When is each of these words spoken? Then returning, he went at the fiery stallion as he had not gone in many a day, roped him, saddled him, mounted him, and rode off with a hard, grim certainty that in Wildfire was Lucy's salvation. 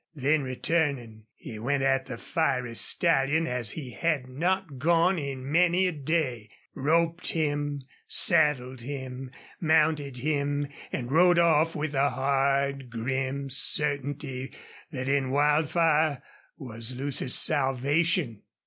Then 0.15 0.41
returning, 0.41 1.27
he 1.35 1.59
went 1.59 1.83
at 1.83 2.07
the 2.07 2.17
fiery 2.17 2.73
stallion 2.73 3.45
as 3.45 3.69
he 3.73 3.91
had 3.91 4.27
not 4.27 4.79
gone 4.79 5.19
in 5.19 5.51
many 5.51 5.85
a 5.85 5.91
day, 5.91 6.49
roped 6.73 7.27
him, 7.27 7.83
saddled 8.07 8.81
him, 8.81 9.29
mounted 9.59 10.17
him, 10.17 10.65
and 10.91 11.11
rode 11.11 11.37
off 11.37 11.75
with 11.75 11.93
a 11.93 12.09
hard, 12.09 12.89
grim 12.89 13.51
certainty 13.51 14.53
that 14.91 15.07
in 15.07 15.29
Wildfire 15.29 16.23
was 16.57 16.95
Lucy's 16.95 17.35
salvation. 17.35 18.41